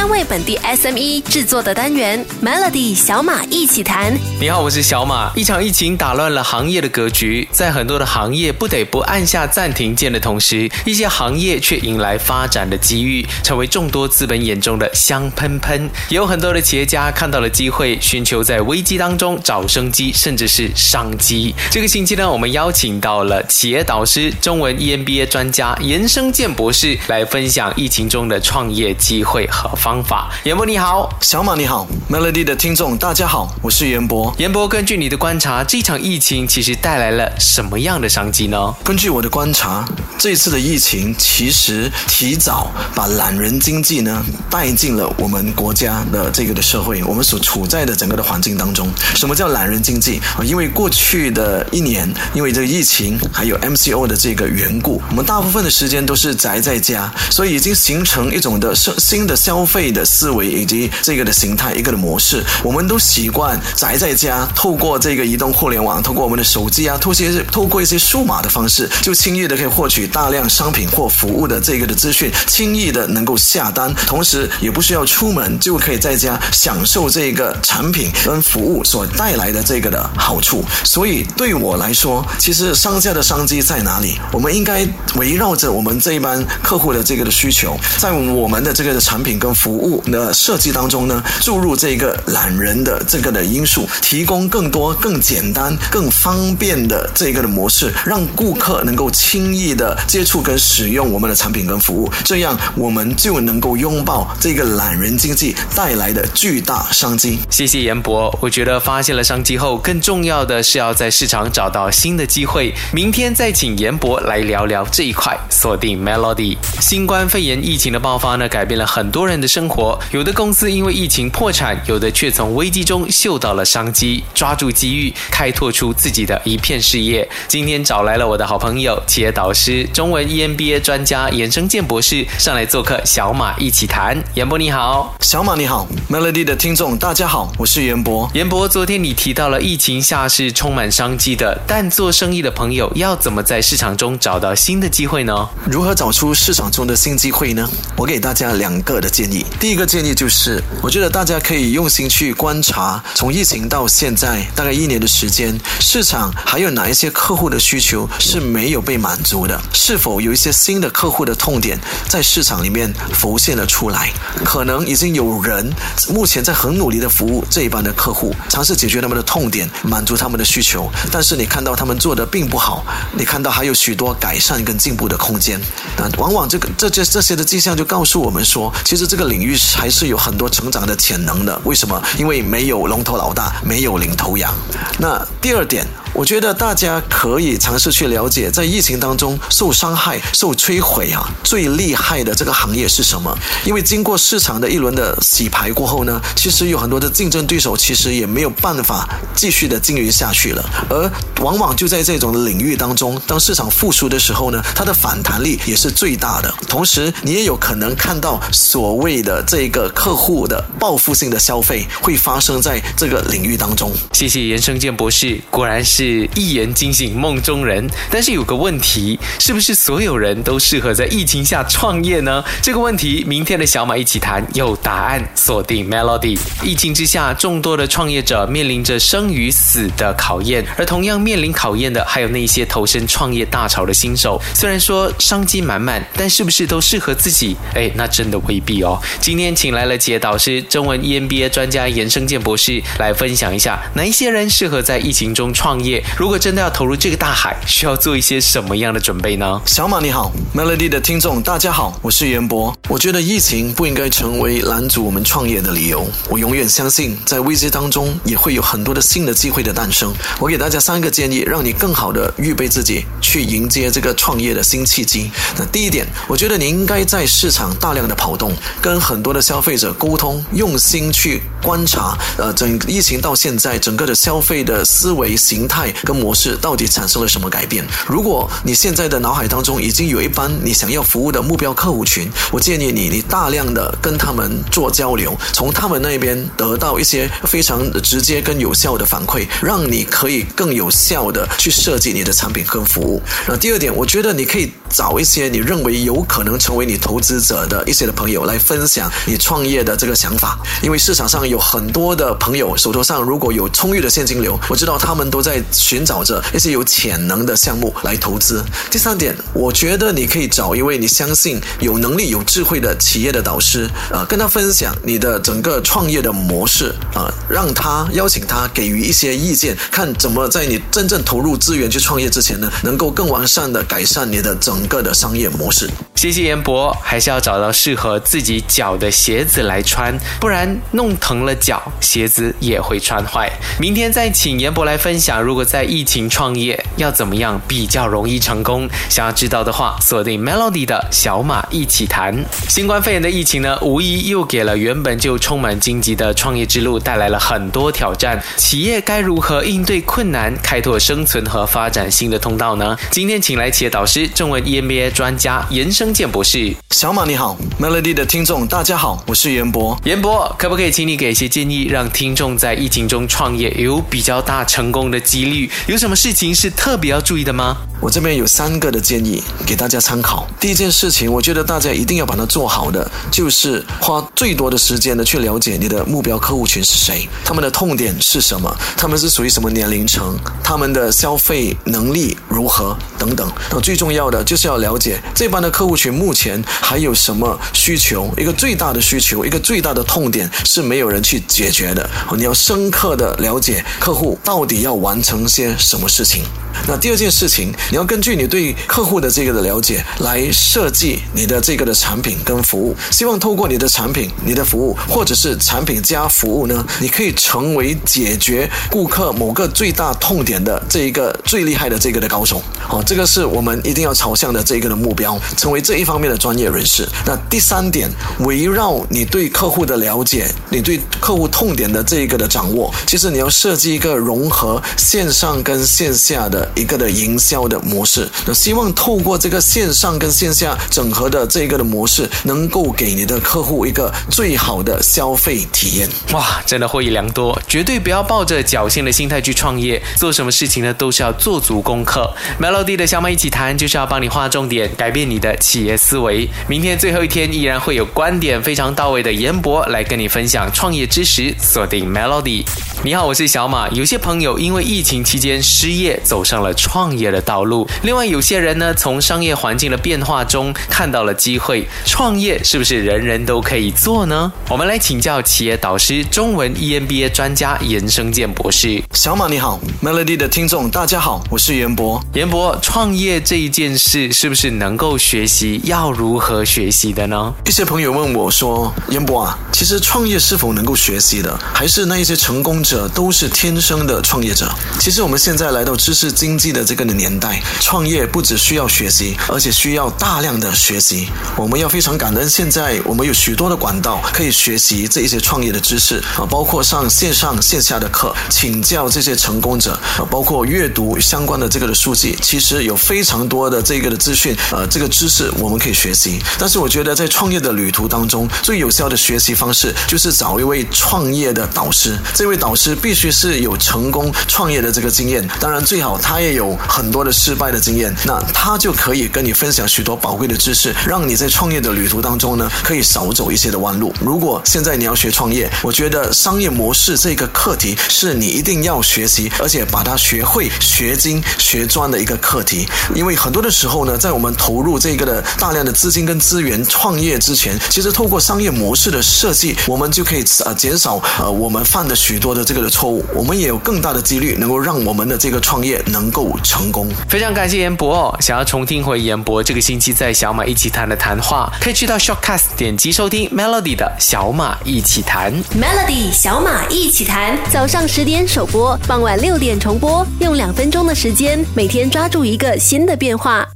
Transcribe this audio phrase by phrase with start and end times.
[0.00, 4.16] 专为本地 SME 制作的单元 Melody 小马一起谈。
[4.40, 5.30] 你好，我是小马。
[5.36, 15.90] 一场疫情打乱了行业的格局，在很多的行业不得不按下暂停键的同时，一些行业却迎来发展的机遇，成为众多资本眼中的香喷喷。
[16.08, 21.54] 也有很多的企业家看到了机会，寻求在危机当中找生机，甚至是商机。
[21.70, 30.30] 这个星期呢，我们邀请到了企业导师、中文 EMBA 专家严生健博士来分享疫情中的创业机会和方法。
[30.44, 34.34] 严博你好，小马你好，Melody 的听众大家好，我是严博。
[34.36, 38.74] 严博，根据你的观察，这场疫情其实带来了什么样的商机呢？
[38.84, 48.86] 根据我的观察，这次的疫情其实提早把懒人经济呢带进了我们国家的这个的社会，我们所处在的整个的环境当中。
[49.14, 50.44] 什么叫懒人经济啊？
[50.44, 62.44] 因为过去的一年，因为这个疫情还有 MCO 的这个缘故，我们大部分的时间都是宅在家，所以已经形成一种的新新的消费的思维以及这个的形态，一个的模式。
[62.64, 80.64] 我们都习惯宅在家，透过这个移动互联网，透过我们的手机啊，透些透过一些数码的方式，就轻易的可以获取大量商品或服务的这个的资讯，轻易的能够下单，同时也不需要出门，就可以在家享受这个产品跟服务所带来的这个的好处。
[80.82, 84.18] 所以对我来说，其实商家的商机在哪里？
[84.32, 107.38] 我们应该围绕着我们这一班客户的这个的需求，在我们的这个的产品跟服服务的设计当中呢，注入这个懒人的这个的因素，提供更多、更简单、更方便的这个的模式，让顾客能够轻易的接触跟使用我们的产品跟服务，这样我们就能够拥抱这个懒人经济带来的巨大商机。
[107.48, 112.74] 谢谢严博，我觉得发现了商机后，更重要的是要在市场找到新的机会。
[112.92, 115.38] 明天再请严博来聊聊这一块。
[115.48, 116.56] 锁定 Melody。
[116.80, 119.98] 新冠肺炎疫情的爆发呢，改变了很多人的生活。
[120.12, 127.28] 有的公司因为疫情破产，有的却从危机中嗅到了商机，抓住机遇，开拓出自己的一片事业。
[127.48, 134.16] 今天找来了我的好朋友、企业导师、中文 EMBA 专家严生健博士上来做客，小马一起谈。
[134.34, 138.30] 严博你好，小马你好，Melody 的听众大家好，我是严博。
[138.34, 145.48] 严博，昨天你提到了疫情下是充满商机的，但做生意的朋友要怎么在市场中找到新的机会呢？
[145.68, 147.68] 如何找出市场中的新机会呢？
[147.96, 149.39] 我给大家两个的建议。
[149.58, 159.60] 第一个建议就是，我觉得大家可以用心去观察，从疫情到现在大概一年的时间，市场还有哪一些客户的需求是没有被满足的？
[159.72, 161.78] 是否有一些新的客户的痛点
[162.08, 164.10] 在市场里面浮现了出来？
[164.44, 165.72] 可能已经有人
[166.08, 175.60] 目前在很努力的服务这一班的客户，尝试解决他们的痛点，满足他们的需求，但是你看到他们做的并不好，你看到还有许多改善跟进步的空间。
[175.96, 181.58] 那往往这个这这这些的迹象就告诉我们说，其实这个领域还是有很多成长的潜能的。
[181.64, 182.02] 为什么？
[182.18, 184.52] 因为没有龙头老大，没有领头羊。
[184.98, 185.86] 那第二点。
[186.20, 193.34] 我觉得大家可以尝试去了解，在疫情当中受伤害、受摧毁啊，最厉害的这个行业是什么？
[193.64, 200.62] 因为经过市场的一轮的洗牌过后呢，其实有很多的竞争对手其实也没有办法继续的经营下去了。
[200.90, 201.10] 而
[201.40, 206.52] 往往就在这种领域当中，当市场复苏的时候呢，它的反弹力也是最大的。
[206.68, 213.90] 同时，你也有可能看到所谓的这个客户的报复性的消费会发生在这个领域当中。
[214.12, 216.09] 谢谢严生健博士，果然是。
[216.10, 222.42] 是一言惊醒梦中人，但是有个问题，是不是所有人都适合在疫情下创业呢？
[222.60, 225.24] 这个问题，明天的小马一起谈有答案。
[225.36, 226.36] 锁定 Melody。
[226.64, 234.40] 疫情之下，众多的创业者面临着生与死的考验，而同样面临考验的，还有那些投身创业大潮的新手。
[234.54, 237.56] 虽然说商机满满，但是不是都适合自己？
[237.74, 239.00] 哎，那真的未必哦。
[239.20, 245.89] 今天请来了企业导师、中文 EMBA 专家严生健博士来分享一下，哪一些人适合在疫情中创业。
[246.16, 249.60] 如果真的要投入这个大海，需要做一些什么样的准备呢？
[249.64, 252.76] 小马你好，Melody 的听众大家好，我是袁博。
[252.88, 256.06] 我觉得疫情不应该成为拦阻我们创业的理由。
[256.28, 260.12] 我永远相信，在危机当中也会有很多的新的机会的诞生。
[260.38, 265.30] 我给大家三个建议，让你更好的预备自己，去迎接这个创业的新契机。
[265.56, 272.18] 那第一点，我觉得你应该在市场大量的跑动，跟很多的消费者沟通，用心去观察。
[272.36, 275.94] 呃，整疫情到现在，整个的消费的思维形态态。
[276.04, 277.84] 跟模式到底产生了什么改变？
[278.06, 293.22] 如果你现在的脑海当中已经有一班你想要服务的目标客户群，我建议你，你大量的跟他们做交流，从他们那边得到一些非常直接跟有效的反馈，让你可以更有效的去设计你的产品跟服务。
[293.46, 308.64] 那第二点，我觉得你可以找一些你认为有可能成为你投资者的一些的朋友来分享你创业的这个想法，因为市场上有很多的朋友手头上如果有充裕的现金流，我知道他们都在寻找着一些有潜能的项目来投资。
[308.90, 325.88] 第三点，我觉得你可以找一位你相信有能力、有智慧的企业的导师，呃，跟他分享你的整个创业的模式，啊，让他邀请他给予一些意见，看怎么在你真正投入资源去创业之前呢，能够更完善的改善你的整个的商业模式。
[326.14, 333.50] 谢谢严博，还是要找到适合自己脚的鞋子来穿，不然弄疼了脚，鞋子也会穿坏。
[333.78, 338.88] 明天再请严博来分享，如果在疫情创业要怎么样比较容易成功？
[339.08, 342.44] 想要知道的话，锁定 Melody 的小马一起谈。
[342.68, 348.42] 新冠肺炎的疫情呢，无疑又给了原本就充满荆棘的创业之路带来了很多挑战。
[348.58, 352.96] 企业该如何应对困难，开拓生存和发展新的通道呢？
[353.10, 356.10] 今天请来企业导师、中文 EMBA 专家严生。
[356.12, 359.98] 健博士，小马你好，Melody 的听众大家好，我是严博。
[360.04, 365.49] 严博，可不可以请你给一些建议，让听众在疫情中创业有比较大成功的几率？
[365.86, 367.76] 有什么事情是特别要注意的吗？
[368.00, 370.46] 我这边有三个的建议给大家参考。
[370.58, 383.52] 第一件事情，我觉得大家一定要把它做好的，就是花最多的时间呢去了解你的目标客户群是谁，他们的痛点是什么，他们是属于什么年龄层，他们的消费能力如何等等。
[383.70, 392.08] 那最重要的就是要了解这帮的客户群目前还有什么需求，一个最大的需求，一个最大的痛点是没有人去解决的。
[392.34, 396.42] 你要深刻的了解客户到底要完成些什么事情。
[396.86, 397.70] 那第二件事情。
[397.90, 412.62] 你要根据你对客户的这个的了解来设计你的这个的产品跟服务，希望透过你的产品、你的服务，或者是产品加服务呢，你可以成为解决顾客某个最大痛点的这一个最厉害的这个的高手。
[412.88, 417.08] 哦，这个是我们一定要朝向的这一个的目标，成为这一方面的专业人士。
[417.26, 418.10] 那第三点，
[418.40, 427.80] 围绕你对客户的了解，你对客户痛点的这一个的掌握，其实你要设计一个融合线上跟线下的一个的营销的。
[427.80, 436.08] 模式，那希望透过这个线上跟线下整合的这个的模式，能够给你的客户一个最好的消费体验。
[436.32, 440.00] 哇，真的获益良多，绝对不要抱着侥幸的心态去创业。
[440.16, 442.32] 做什么事情呢，都是要做足功课。
[442.60, 446.48] Melody 的小马一起谈，就是要帮你画重点，改变你的企业思维。
[446.68, 451.52] 明天最后一天，依然会有观点非常到位的严博来跟你分享创业知识。
[451.58, 452.64] 锁定 Melody。
[453.02, 453.88] 你好，我是小马。
[453.88, 457.88] 有些朋友因为疫情期间失业，走上了创业的道路。
[458.02, 464.52] 另外，有些人呢，从商业环境的变化中看到了机会，创业是不是人人都可以做呢？
[464.68, 469.02] 我们来请教企业导师、中文 EMBA 专家严生健博士。
[469.12, 472.22] 小马你好，Melody 的听众大家好，我是严博。
[472.34, 475.80] 严博，创业这一件事是不是能够学习？
[475.84, 477.52] 要如何学习的呢？
[477.66, 481.58] 一些朋友问我说：“严博啊，其实创业是否能够学习的？
[481.72, 484.70] 还是那一些成功者都是天生的创业者？”
[485.00, 487.58] 其实我们现在来到知识经济的这个的年代。
[487.80, 491.26] 创业不只需要学习，而且需要大量的学习。
[491.56, 499.98] 我们要非常感恩，现在我们有许多的管道可以学习这一些创业的知识啊，包括上线上线下的课，请教这些成功者，
[500.30, 502.36] 包括阅读相关的这个的书籍。
[502.42, 506.38] 其实有非常多的这个的资讯，呃，这个知识我们可以学习。
[506.58, 512.18] 但是我觉得在创业的旅途当中，最有效的学习方式就是找一位创业的导师。
[512.34, 517.54] 这位导师必须是有成功创业的这个经验，当然最好他也有很多的失。
[517.60, 524.14] 败的经验，那他就可以跟你分享许多宝贵的知识，让你在创业的旅途当中呢，可以少走一些的弯路。
[524.18, 532.88] 如果现在你要学创业，我觉得商业模式这个课题是你一定要学习，而且把它学会、学精、学专的一个课题。
[533.14, 547.06] 因为很多的时候呢，在我们投入这个的大量的资金跟资源创业之前，其实透过商业模式的设计，我们就可以呃减少呃我们犯的许多的这个的错误，我们也有更大的几率能够让我们的这个创业能够成功。
[547.28, 547.50] 非常。
[547.50, 555.52] 感谢严博，想要重听回严博这个星期在小马一起谈的谈话，可以去到 Shortcast 点击收听 Melody 的小马一起谈。
[555.74, 563.66] Melody 小马一起谈，早上十点首播，傍晚六点重播，用两分钟的时间，每天抓住一个新的变化。